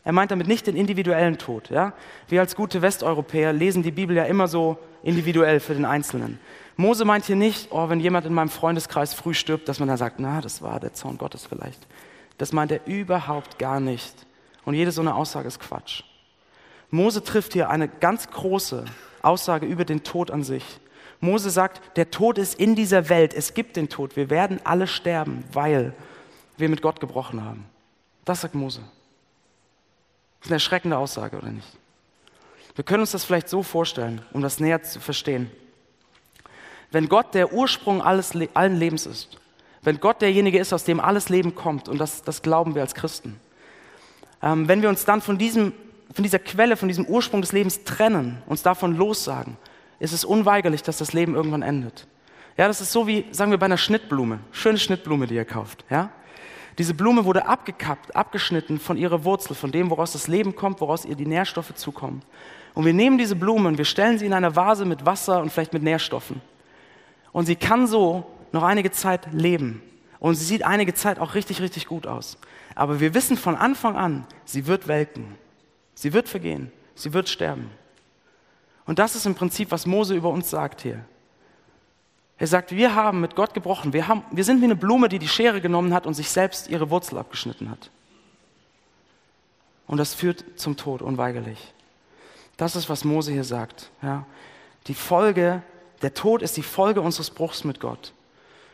[0.04, 1.70] er meint damit nicht den individuellen Tod.
[1.70, 1.94] Ja?
[2.28, 6.40] Wir als gute Westeuropäer lesen die Bibel ja immer so individuell für den Einzelnen.
[6.78, 9.98] Mose meint hier nicht, oh, wenn jemand in meinem Freundeskreis früh stirbt, dass man dann
[9.98, 11.80] sagt, na, das war der Zorn Gottes vielleicht.
[12.38, 14.26] Das meint er überhaupt gar nicht.
[14.66, 16.04] Und jede so eine Aussage ist Quatsch.
[16.90, 18.86] Mose trifft hier eine ganz große
[19.22, 20.64] Aussage über den Tod an sich.
[21.20, 24.88] Mose sagt, der Tod ist in dieser Welt, es gibt den Tod, wir werden alle
[24.88, 25.94] sterben, weil
[26.58, 27.66] wir mit Gott gebrochen haben.
[28.26, 28.82] Das sagt Mose.
[30.40, 31.68] Das ist eine erschreckende Aussage, oder nicht?
[32.76, 35.52] Wir können uns das vielleicht so vorstellen, um das näher zu verstehen.
[36.92, 39.38] Wenn Gott der Ursprung alles, allen Lebens ist,
[39.82, 42.94] wenn Gott derjenige ist, aus dem alles Leben kommt, und das, das glauben wir als
[42.94, 43.40] Christen,
[44.44, 45.74] ähm, wenn wir uns dann von, diesem,
[46.14, 49.58] von dieser Quelle, von diesem Ursprung des Lebens trennen, uns davon lossagen,
[50.00, 52.08] ist es unweigerlich, dass das Leben irgendwann endet.
[52.58, 54.40] Ja, das ist so wie, sagen wir, bei einer Schnittblume.
[54.52, 55.86] Schöne Schnittblume, die ihr kauft.
[55.90, 56.10] Ja?
[56.78, 61.06] Diese Blume wurde abgekappt, abgeschnitten von ihrer Wurzel, von dem, woraus das Leben kommt, woraus
[61.06, 62.22] ihr die Nährstoffe zukommen.
[62.74, 65.52] Und wir nehmen diese Blume und wir stellen sie in eine Vase mit Wasser und
[65.52, 66.42] vielleicht mit Nährstoffen.
[67.32, 69.82] Und sie kann so noch einige Zeit leben.
[70.20, 72.38] Und sie sieht einige Zeit auch richtig, richtig gut aus.
[72.76, 75.36] Aber wir wissen von Anfang an, sie wird welken.
[75.96, 76.72] Sie wird vergehen.
[76.96, 77.72] Sie wird sterben.
[78.86, 81.04] Und das ist im Prinzip, was Mose über uns sagt hier.
[82.38, 83.94] Er sagt, wir haben mit Gott gebrochen.
[83.94, 86.70] Wir, haben, wir sind wie eine Blume, die die Schere genommen hat und sich selbst
[86.70, 87.91] ihre Wurzel abgeschnitten hat.
[89.86, 91.74] Und das führt zum Tod unweigerlich.
[92.58, 93.91] Das ist, was Mose hier sagt.
[94.02, 94.26] Ja.
[94.88, 95.62] Die Folge,
[96.02, 98.14] der Tod ist die Folge unseres Bruchs mit Gott.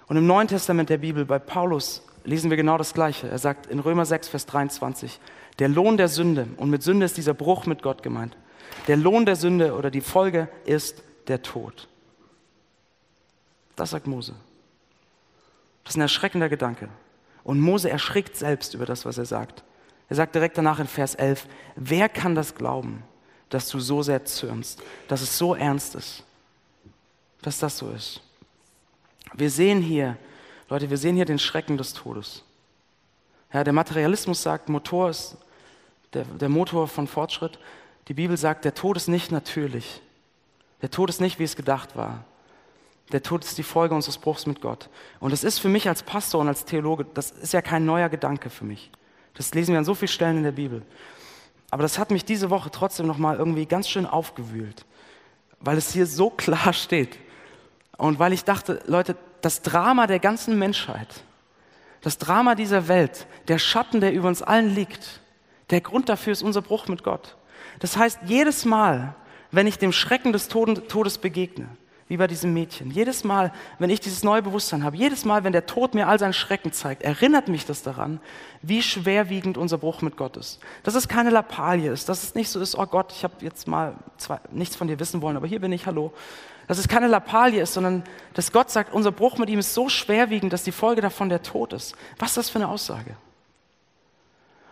[0.08, 3.28] Und im Neuen Testament der Bibel, bei Paulus, lesen wir genau das Gleiche.
[3.28, 5.20] Er sagt in Römer 6, Vers 23,
[5.60, 8.38] der Lohn der Sünde, und mit Sünde ist dieser Bruch mit Gott gemeint,
[8.88, 11.88] der Lohn der Sünde oder die Folge ist der Tod.
[13.76, 14.34] Das sagt Mose.
[15.84, 16.90] Das ist ein erschreckender Gedanke.
[17.44, 19.63] Und Mose erschrickt selbst über das, was er sagt.
[20.10, 23.04] Er sagt direkt danach in Vers 11, wer kann das glauben,
[23.50, 26.24] dass du so sehr zürnst, dass es so ernst ist,
[27.41, 28.21] dass das so ist.
[29.34, 30.17] Wir sehen hier,
[30.69, 32.43] Leute, wir sehen hier den Schrecken des Todes.
[33.54, 35.38] Ja, der Materialismus sagt, Motor ist
[36.13, 37.60] der, der Motor von Fortschritt.
[38.08, 40.02] Die Bibel sagt, der Tod ist nicht natürlich.
[40.82, 42.23] Der Tod ist nicht, wie es gedacht war.
[43.12, 44.89] Der Tod ist die Folge unseres Bruchs mit Gott.
[45.19, 48.10] Und das ist für mich als Pastor und als Theologe, das ist ja kein neuer
[48.10, 48.91] Gedanke für mich.
[49.34, 50.82] Das lesen wir an so vielen Stellen in der Bibel.
[51.69, 54.86] Aber das hat mich diese Woche trotzdem nochmal irgendwie ganz schön aufgewühlt,
[55.60, 57.17] weil es hier so klar steht.
[57.98, 61.08] Und weil ich dachte, Leute, das Drama der ganzen Menschheit,
[62.02, 65.22] das Drama dieser Welt, der Schatten, der über uns allen liegt,
[65.70, 67.36] der Grund dafür ist unser Bruch mit Gott.
[67.80, 69.16] Das heißt, jedes Mal,
[69.52, 71.68] wenn ich dem Schrecken des Todes begegne,
[72.08, 72.90] wie bei diesem Mädchen.
[72.92, 76.18] Jedes Mal, wenn ich dieses neue Bewusstsein habe, jedes Mal, wenn der Tod mir all
[76.18, 78.22] seinen Schrecken zeigt, erinnert mich das daran,
[78.62, 80.60] wie schwerwiegend unser Bruch mit Gott ist.
[80.84, 83.68] Dass es keine Lappalie ist, dass es nicht so ist, oh Gott, ich habe jetzt
[83.68, 86.14] mal zwei, nichts von dir wissen wollen, aber hier bin ich, hallo.
[86.68, 88.04] Dass es keine Lappalie ist, sondern
[88.34, 91.42] dass Gott sagt, unser Bruch mit ihm ist so schwerwiegend, dass die Folge davon der
[91.42, 91.96] Tod ist.
[92.20, 93.16] Was ist das für eine Aussage?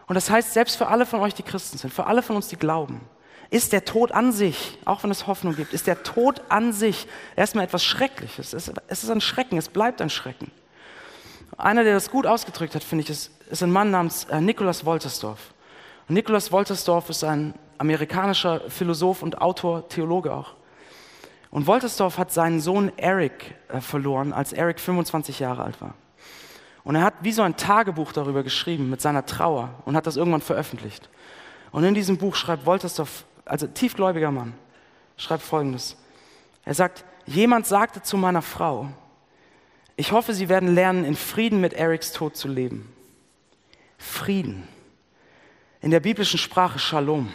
[0.07, 2.47] Und das heißt, selbst für alle von euch, die Christen sind, für alle von uns,
[2.47, 3.01] die glauben,
[3.49, 7.07] ist der Tod an sich, auch wenn es Hoffnung gibt, ist der Tod an sich
[7.35, 8.53] erstmal etwas Schreckliches.
[8.53, 10.51] Es ist ein Schrecken, es bleibt ein Schrecken.
[11.57, 14.83] Einer, der das gut ausgedrückt hat, finde ich, ist, ist ein Mann namens äh, Nikolaus
[14.83, 15.53] Woltersdorf.
[16.07, 20.53] Nikolaus Woltersdorf ist ein amerikanischer Philosoph und Autor, Theologe auch.
[21.55, 25.93] Und Woltersdorf hat seinen Sohn Eric äh, verloren, als Eric 25 Jahre alt war.
[26.83, 30.17] Und er hat wie so ein Tagebuch darüber geschrieben mit seiner Trauer und hat das
[30.17, 31.09] irgendwann veröffentlicht.
[31.71, 34.53] Und in diesem Buch schreibt Woltersdorf, also tiefgläubiger Mann,
[35.15, 35.95] schreibt Folgendes.
[36.65, 38.89] Er sagt, jemand sagte zu meiner Frau,
[39.95, 42.93] ich hoffe, Sie werden lernen, in Frieden mit Erics Tod zu leben.
[43.97, 44.67] Frieden.
[45.79, 47.31] In der biblischen Sprache Shalom.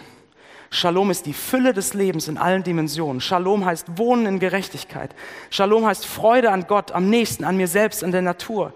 [0.73, 3.21] Shalom ist die Fülle des Lebens in allen Dimensionen.
[3.21, 5.15] Shalom heißt Wohnen in Gerechtigkeit.
[5.51, 8.73] Shalom heißt Freude an Gott, am Nächsten, an mir selbst, an der Natur.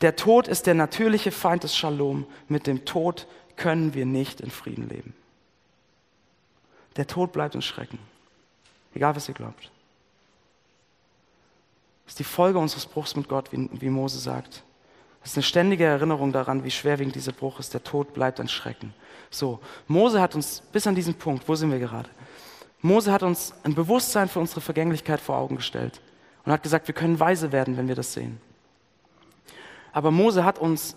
[0.00, 2.26] Der Tod ist der natürliche Feind des Shalom.
[2.48, 5.14] Mit dem Tod können wir nicht in Frieden leben.
[6.96, 7.98] Der Tod bleibt uns Schrecken,
[8.94, 9.70] egal was ihr glaubt.
[12.04, 14.62] Das ist die Folge unseres Bruchs mit Gott, wie, wie Mose sagt.
[15.20, 17.74] Das ist eine ständige Erinnerung daran, wie schwerwiegend dieser Bruch ist.
[17.74, 18.92] Der Tod bleibt ein Schrecken.
[19.32, 22.08] So, Mose hat uns bis an diesen Punkt, wo sind wir gerade?
[22.82, 26.00] Mose hat uns ein Bewusstsein für unsere Vergänglichkeit vor Augen gestellt
[26.44, 28.40] und hat gesagt, wir können weise werden, wenn wir das sehen.
[29.92, 30.96] Aber Mose hat uns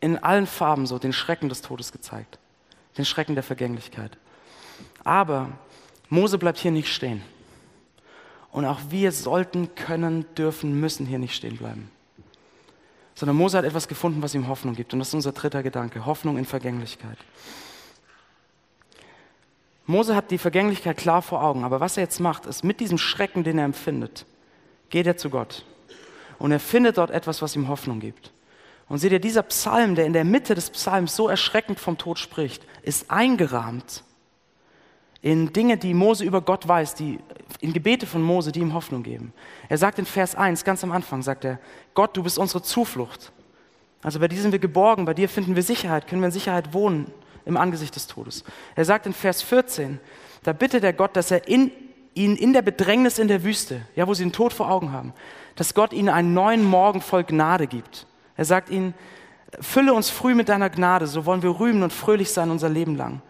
[0.00, 2.38] in allen Farben so den Schrecken des Todes gezeigt,
[2.96, 4.16] den Schrecken der Vergänglichkeit.
[5.02, 5.50] Aber
[6.08, 7.22] Mose bleibt hier nicht stehen.
[8.52, 11.90] Und auch wir sollten, können, dürfen, müssen hier nicht stehen bleiben.
[13.20, 14.94] Sondern Mose hat etwas gefunden, was ihm Hoffnung gibt.
[14.94, 17.18] Und das ist unser dritter Gedanke, Hoffnung in Vergänglichkeit.
[19.84, 22.96] Mose hat die Vergänglichkeit klar vor Augen, aber was er jetzt macht, ist mit diesem
[22.96, 24.24] Schrecken, den er empfindet,
[24.88, 25.66] geht er zu Gott.
[26.38, 28.32] Und er findet dort etwas, was ihm Hoffnung gibt.
[28.88, 32.18] Und seht ihr, dieser Psalm, der in der Mitte des Psalms so erschreckend vom Tod
[32.18, 34.02] spricht, ist eingerahmt
[35.22, 37.18] in Dinge, die Mose über Gott weiß, die,
[37.60, 39.32] in Gebete von Mose, die ihm Hoffnung geben.
[39.68, 41.58] Er sagt in Vers 1, ganz am Anfang, sagt er,
[41.94, 43.32] Gott, du bist unsere Zuflucht.
[44.02, 46.72] Also bei dir sind wir geborgen, bei dir finden wir Sicherheit, können wir in Sicherheit
[46.72, 47.10] wohnen
[47.44, 48.44] im Angesicht des Todes.
[48.74, 50.00] Er sagt in Vers 14,
[50.42, 51.70] da bittet er Gott, dass er in,
[52.14, 55.12] ihn in der Bedrängnis in der Wüste, ja, wo sie den Tod vor Augen haben,
[55.56, 58.06] dass Gott ihnen einen neuen Morgen voll Gnade gibt.
[58.36, 58.94] Er sagt ihnen,
[59.60, 62.96] fülle uns früh mit deiner Gnade, so wollen wir rühmen und fröhlich sein unser Leben
[62.96, 63.20] lang.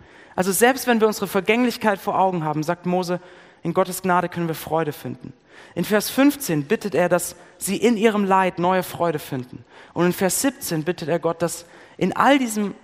[0.40, 3.20] Also selbst wenn wir unsere Vergänglichkeit vor Augen haben, sagt Mose,
[3.62, 5.34] in Gottes Gnade können wir Freude finden.
[5.74, 9.66] In Vers 15 bittet er, dass sie in ihrem Leid neue Freude finden.
[9.92, 11.66] Und in Vers 17 bittet er Gott, dass
[11.98, 12.74] in all diesem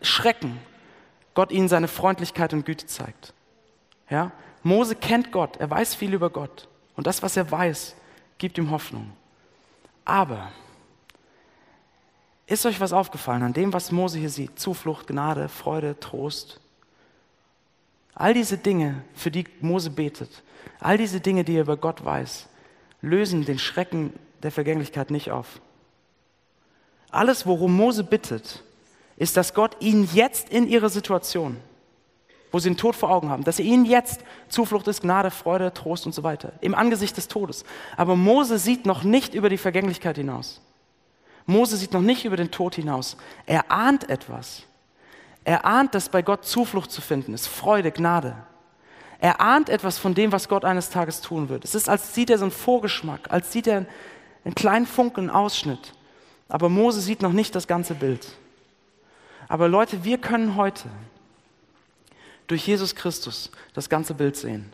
[0.00, 0.58] Schrecken
[1.34, 3.34] Gott ihnen seine Freundlichkeit und Güte zeigt.
[4.08, 4.32] Ja?
[4.62, 6.66] Mose kennt Gott, er weiß viel über Gott.
[6.96, 7.94] Und das, was er weiß,
[8.38, 9.12] gibt ihm Hoffnung.
[10.06, 10.50] Aber
[12.46, 14.58] ist euch was aufgefallen an dem, was Mose hier sieht?
[14.58, 16.58] Zuflucht, Gnade, Freude, Trost.
[18.18, 20.42] All diese Dinge, für die Mose betet,
[20.80, 22.48] all diese Dinge, die er über Gott weiß,
[23.02, 25.60] lösen den Schrecken der Vergänglichkeit nicht auf.
[27.10, 28.64] Alles, worum Mose bittet,
[29.18, 31.58] ist, dass Gott ihn jetzt in ihrer Situation,
[32.52, 35.74] wo sie den Tod vor Augen haben, dass er ihnen jetzt Zuflucht ist, Gnade, Freude,
[35.74, 37.66] Trost und so weiter, im Angesicht des Todes.
[37.98, 40.62] Aber Mose sieht noch nicht über die Vergänglichkeit hinaus.
[41.44, 43.18] Mose sieht noch nicht über den Tod hinaus.
[43.44, 44.62] Er ahnt etwas.
[45.46, 48.34] Er ahnt, dass bei Gott Zuflucht zu finden ist, Freude, Gnade.
[49.20, 51.62] Er ahnt etwas von dem, was Gott eines Tages tun wird.
[51.62, 53.86] Es ist, als sieht er so einen Vorgeschmack, als sieht er
[54.44, 55.92] einen kleinen Funken, einen Ausschnitt.
[56.48, 58.26] Aber Mose sieht noch nicht das ganze Bild.
[59.46, 60.88] Aber Leute, wir können heute
[62.48, 64.72] durch Jesus Christus das ganze Bild sehen.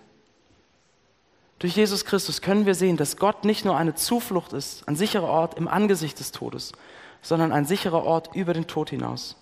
[1.58, 5.28] Durch Jesus Christus können wir sehen, dass Gott nicht nur eine Zuflucht ist, ein sicherer
[5.28, 6.72] Ort im Angesicht des Todes,
[7.20, 9.36] sondern ein sicherer Ort über den Tod hinaus.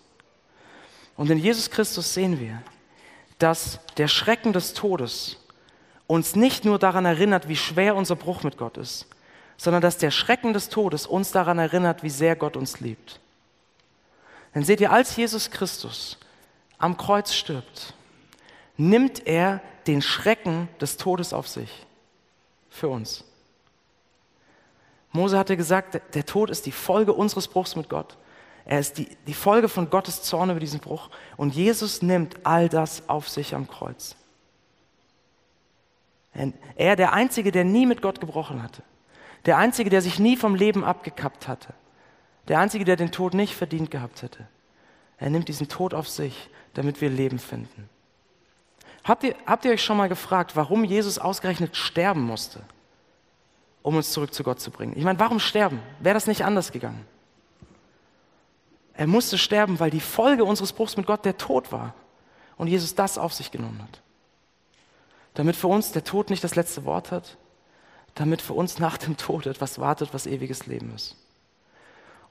[1.21, 2.63] Und in Jesus Christus sehen wir,
[3.37, 5.37] dass der Schrecken des Todes
[6.07, 9.05] uns nicht nur daran erinnert, wie schwer unser Bruch mit Gott ist,
[9.59, 13.21] sondern dass der Schrecken des Todes uns daran erinnert, wie sehr Gott uns liebt.
[14.55, 16.17] Denn seht ihr, als Jesus Christus
[16.79, 17.93] am Kreuz stirbt,
[18.79, 21.85] nimmt er den Schrecken des Todes auf sich
[22.71, 23.25] für uns.
[25.13, 28.17] Mose hatte gesagt, der Tod ist die Folge unseres Bruchs mit Gott.
[28.71, 31.11] Er ist die, die Folge von Gottes Zorn über diesen Bruch.
[31.37, 34.15] Und Jesus nimmt all das auf sich am Kreuz.
[36.77, 38.85] Er, der Einzige, der nie mit Gott gebrochen hatte.
[39.45, 41.75] Der Einzige, der sich nie vom Leben abgekappt hatte.
[42.47, 44.47] Der Einzige, der den Tod nicht verdient gehabt hätte.
[45.19, 47.91] Er nimmt diesen Tod auf sich, damit wir Leben finden.
[49.03, 52.63] Habt ihr, habt ihr euch schon mal gefragt, warum Jesus ausgerechnet sterben musste,
[53.83, 54.93] um uns zurück zu Gott zu bringen?
[54.97, 55.81] Ich meine, warum sterben?
[55.99, 57.05] Wäre das nicht anders gegangen?
[59.01, 61.95] Er musste sterben, weil die Folge unseres Bruchs mit Gott der Tod war.
[62.59, 64.03] Und Jesus das auf sich genommen hat.
[65.33, 67.39] Damit für uns der Tod nicht das letzte Wort hat,
[68.15, 71.17] damit für uns nach dem Tod etwas wartet, was ewiges Leben ist.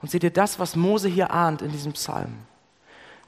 [0.00, 2.38] Und seht ihr, das, was Mose hier ahnt in diesem Psalm,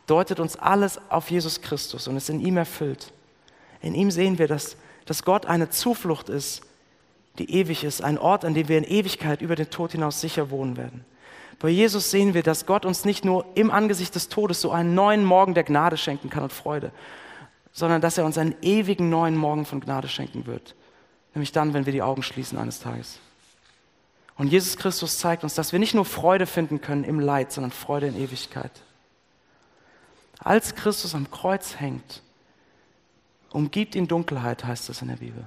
[0.07, 3.13] deutet uns alles auf Jesus Christus und ist in ihm erfüllt.
[3.81, 6.63] In ihm sehen wir, dass, dass Gott eine Zuflucht ist,
[7.41, 10.51] die ewig ist, ein Ort, an dem wir in Ewigkeit über den Tod hinaus sicher
[10.51, 11.05] wohnen werden.
[11.63, 14.97] Bei Jesus sehen wir, dass Gott uns nicht nur im Angesicht des Todes so einen
[14.97, 16.91] neuen Morgen der Gnade schenken kann und Freude,
[17.71, 20.75] sondern dass er uns einen ewigen neuen Morgen von Gnade schenken wird.
[21.35, 23.21] Nämlich dann, wenn wir die Augen schließen eines Tages.
[24.37, 27.71] Und Jesus Christus zeigt uns, dass wir nicht nur Freude finden können im Leid, sondern
[27.71, 28.73] Freude in Ewigkeit.
[30.41, 32.23] Als Christus am Kreuz hängt,
[33.53, 35.47] umgibt ihn Dunkelheit, heißt es in der Bibel.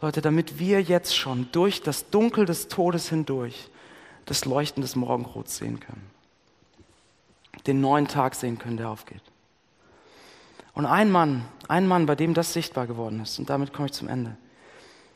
[0.00, 3.68] Leute, damit wir jetzt schon durch das Dunkel des Todes hindurch
[4.26, 6.10] das Leuchten des Morgenrots sehen können.
[7.66, 9.22] Den neuen Tag sehen können, der aufgeht.
[10.74, 13.92] Und ein Mann, ein Mann, bei dem das sichtbar geworden ist, und damit komme ich
[13.92, 14.36] zum Ende.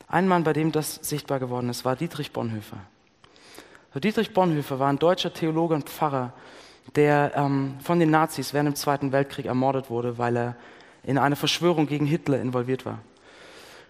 [0.07, 2.77] Ein Mann, bei dem das sichtbar geworden ist, war Dietrich Bonhoeffer.
[3.95, 6.33] Dietrich Bonhoeffer war ein deutscher Theologe und Pfarrer,
[6.95, 10.55] der ähm, von den Nazis während dem Zweiten Weltkrieg ermordet wurde, weil er
[11.03, 12.99] in eine Verschwörung gegen Hitler involviert war.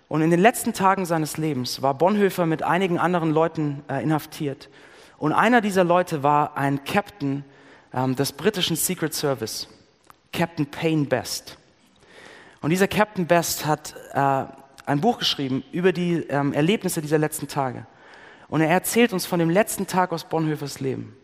[0.08, 4.70] Und in den letzten Tagen seines Lebens war Bonhoeffer mit einigen anderen Leuten äh, inhaftiert.
[5.18, 7.44] Und einer dieser Leute war ein Captain
[7.94, 9.68] ähm, des britischen Secret Service,
[10.34, 11.58] Captain Payne Best.
[12.62, 14.46] Und dieser Captain Best hat äh,
[14.86, 17.86] ein Buch geschrieben über die ähm, Erlebnisse dieser letzten Tage.
[18.48, 21.16] Und er erzählt uns von dem letzten Tag aus Bonhoeffers Leben.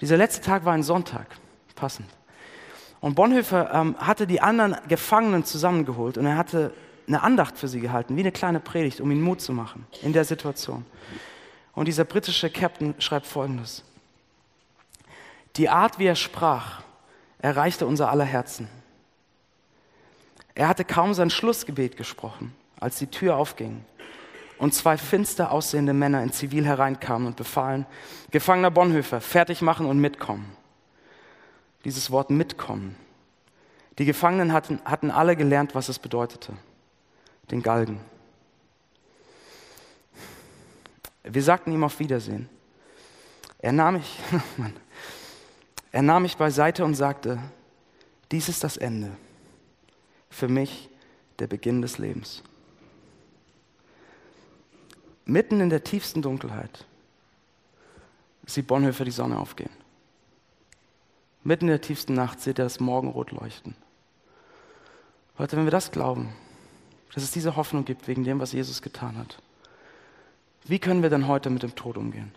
[0.00, 1.26] Dieser letzte Tag war ein Sonntag,
[1.74, 2.08] passend.
[3.00, 6.72] Und Bonhoeffer ähm, hatte die anderen Gefangenen zusammengeholt und er hatte
[7.06, 10.12] eine Andacht für sie gehalten, wie eine kleine Predigt, um ihnen Mut zu machen in
[10.12, 10.84] der Situation.
[11.76, 13.84] Und dieser britische Captain schreibt Folgendes.
[15.54, 16.82] Die Art, wie er sprach,
[17.38, 18.68] erreichte unser aller Herzen.
[20.54, 23.84] Er hatte kaum sein Schlussgebet gesprochen, als die Tür aufging
[24.58, 27.84] und zwei finster aussehende Männer in Zivil hereinkamen und befahlen,
[28.30, 30.56] Gefangener Bonhoeffer, fertig machen und mitkommen.
[31.84, 32.96] Dieses Wort mitkommen.
[33.98, 36.54] Die Gefangenen hatten, hatten alle gelernt, was es bedeutete.
[37.50, 38.00] Den Galgen.
[41.28, 42.48] Wir sagten ihm auf Wiedersehen.
[43.58, 44.18] Er nahm mich,
[45.92, 47.38] er nahm mich beiseite und sagte,
[48.30, 49.10] dies ist das Ende.
[50.30, 50.88] Für mich
[51.38, 52.42] der Beginn des Lebens
[55.26, 56.86] mitten in der tiefsten Dunkelheit
[58.46, 59.70] sieht Bonhoeffer die Sonne aufgehen.
[61.42, 63.74] Mitten in der tiefsten Nacht sieht er das Morgenrot leuchten.
[65.36, 66.32] Leute, wenn wir das glauben,
[67.12, 69.42] dass es diese Hoffnung gibt wegen dem, was Jesus getan hat,
[70.68, 72.32] wie können wir dann heute mit dem Tod umgehen?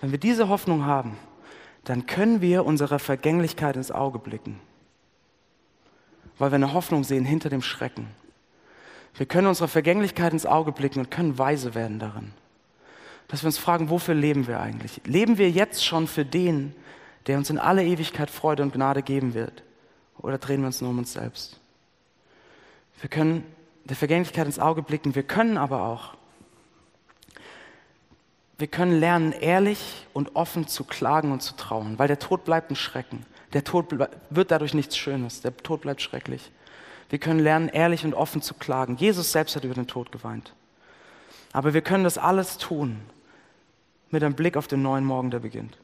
[0.00, 1.16] Wenn wir diese Hoffnung haben,
[1.84, 4.60] dann können wir unserer Vergänglichkeit ins Auge blicken,
[6.38, 8.08] weil wir eine Hoffnung sehen hinter dem Schrecken,
[9.14, 12.32] wir können unserer Vergänglichkeit ins Auge blicken und können weise werden darin.
[13.28, 15.00] Dass wir uns fragen, wofür leben wir eigentlich?
[15.04, 16.74] Leben wir jetzt schon für den,
[17.26, 19.62] der uns in alle Ewigkeit Freude und Gnade geben wird?
[20.18, 21.60] Oder drehen wir uns nur um uns selbst?
[23.00, 23.44] Wir können
[23.84, 26.16] der Vergänglichkeit ins Auge blicken, wir können aber auch,
[28.60, 32.70] wir können lernen, ehrlich und offen zu klagen und zu trauen, weil der Tod bleibt
[32.70, 33.24] ein Schrecken.
[33.52, 33.86] Der Tod
[34.30, 36.52] wird dadurch nichts Schönes, der Tod bleibt schrecklich.
[37.08, 38.96] Wir können lernen, ehrlich und offen zu klagen.
[38.96, 40.54] Jesus selbst hat über den Tod geweint.
[41.52, 43.00] Aber wir können das alles tun
[44.10, 45.76] mit einem Blick auf den neuen Morgen, der beginnt.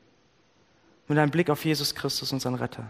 [1.08, 2.86] Mit einem Blick auf Jesus Christus, unseren Retter.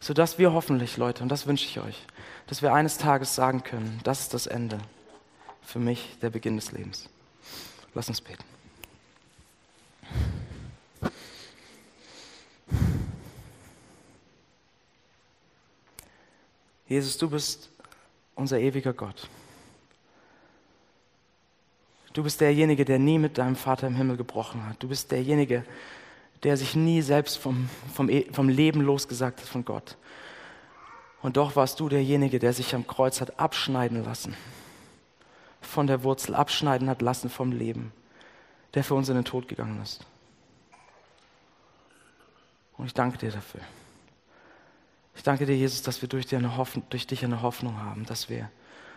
[0.00, 2.04] Sodass wir hoffentlich, Leute, und das wünsche ich euch,
[2.48, 4.78] dass wir eines Tages sagen können, das ist das Ende.
[5.62, 7.08] Für mich der Beginn des Lebens.
[7.94, 8.55] Lass uns beten.
[16.88, 17.70] Jesus, du bist
[18.34, 19.28] unser ewiger Gott.
[22.12, 24.82] Du bist derjenige, der nie mit deinem Vater im Himmel gebrochen hat.
[24.82, 25.64] Du bist derjenige,
[26.42, 29.96] der sich nie selbst vom, vom, e, vom Leben losgesagt hat von Gott.
[31.22, 34.36] Und doch warst du derjenige, der sich am Kreuz hat abschneiden lassen.
[35.60, 37.92] Von der Wurzel abschneiden hat lassen vom Leben,
[38.76, 40.04] der für uns in den Tod gegangen ist.
[42.76, 43.62] Und ich danke dir dafür
[45.14, 48.04] Ich danke dir, Jesus, dass wir durch, dir eine Hoffnung, durch dich eine Hoffnung haben,
[48.04, 48.50] dass wir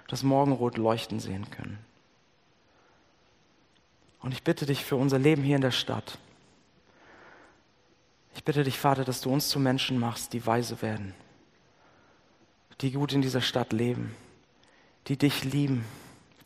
[0.09, 1.79] das Morgenrot leuchten sehen können.
[4.19, 6.17] Und ich bitte dich für unser Leben hier in der Stadt.
[8.35, 11.13] Ich bitte dich, Vater, dass du uns zu Menschen machst, die weise werden,
[12.81, 14.13] die gut in dieser Stadt leben,
[15.07, 15.85] die dich lieben,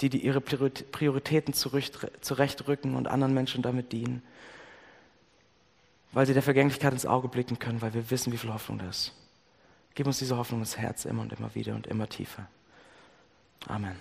[0.01, 4.21] die, die ihre Prioritäten zurechtrücken und anderen Menschen damit dienen,
[6.11, 8.89] weil sie der Vergänglichkeit ins Auge blicken können, weil wir wissen, wie viel Hoffnung das
[8.89, 9.13] ist.
[9.95, 12.47] Gib uns diese Hoffnung ins Herz immer und immer wieder und immer tiefer.
[13.67, 13.95] Amen.